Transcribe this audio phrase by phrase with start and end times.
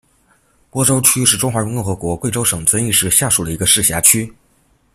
[0.71, 4.33] 播州区是中华人民共和国贵州省遵义市下属的一个市辖区。